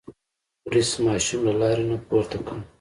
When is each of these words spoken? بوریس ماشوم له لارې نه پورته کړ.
بوریس 0.63 0.91
ماشوم 1.05 1.39
له 1.47 1.53
لارې 1.61 1.83
نه 1.89 1.97
پورته 2.07 2.37
کړ. 2.45 2.57